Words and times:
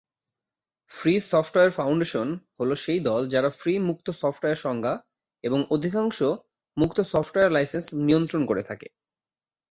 Free 0.91 1.13
software 1.31 1.71
foundation, 1.71 2.27
হল 2.57 2.69
সেই 2.75 2.99
দল 2.99 3.21
যারা 3.29 3.49
ফ্রি 3.51 3.73
মুক্ত 3.87 4.07
সফটওয়্যার 4.21 4.63
সংজ্ঞা 4.65 4.93
এবং 5.43 5.59
অধিকাংশ 5.69 6.17
মুক্ত 6.77 6.97
সফটওয়্যার 7.11 7.51
লাইসেন্স 7.51 7.87
নিয়ন্ত্রণ 8.05 8.41
করে 8.45 8.63
থাকে। 8.63 8.87